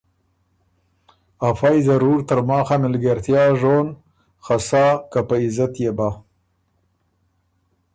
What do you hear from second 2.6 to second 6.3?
ا مِلګېرتیا ژون خه سا که په عزت يې بَۀ